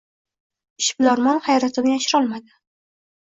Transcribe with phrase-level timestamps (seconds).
[0.83, 2.57] Ishbilarmon hayratini yashirolmadi